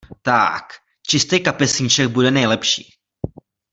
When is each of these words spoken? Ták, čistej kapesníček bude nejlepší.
Ták, 0.21 0.73
čistej 1.01 1.39
kapesníček 1.41 2.07
bude 2.09 2.31
nejlepší. 2.31 2.93